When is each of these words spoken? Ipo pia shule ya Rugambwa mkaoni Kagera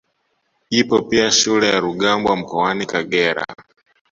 Ipo 0.69 1.01
pia 1.01 1.31
shule 1.31 1.67
ya 1.67 1.79
Rugambwa 1.79 2.35
mkaoni 2.35 2.85
Kagera 2.85 3.45